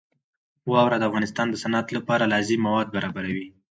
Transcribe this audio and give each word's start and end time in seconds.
واوره 0.71 0.97
د 0.99 1.03
افغانستان 1.09 1.47
د 1.49 1.55
صنعت 1.63 1.87
لپاره 1.97 2.29
لازم 2.33 2.59
مواد 2.67 2.87
برابروي. 2.95 3.47